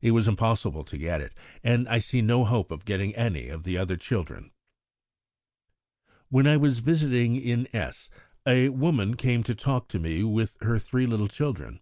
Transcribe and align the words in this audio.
It 0.00 0.12
was 0.12 0.28
impossible 0.28 0.84
to 0.84 0.96
get 0.96 1.20
it, 1.20 1.34
and 1.64 1.88
I 1.88 1.98
see 1.98 2.22
no 2.22 2.44
hope 2.44 2.70
of 2.70 2.84
getting 2.84 3.12
any 3.16 3.48
of 3.48 3.64
the 3.64 3.76
other 3.76 3.96
children." 3.96 4.52
"When 6.28 6.46
I 6.46 6.56
was 6.56 6.78
visiting 6.78 7.34
in 7.34 7.66
S. 7.74 8.08
a 8.46 8.68
woman 8.68 9.16
came 9.16 9.42
to 9.42 9.54
talk 9.56 9.88
to 9.88 9.98
me 9.98 10.22
with 10.22 10.58
her 10.60 10.78
three 10.78 11.06
little 11.06 11.26
children. 11.26 11.80